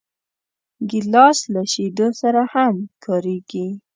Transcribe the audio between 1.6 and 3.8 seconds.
شیدو سره هم کارېږي.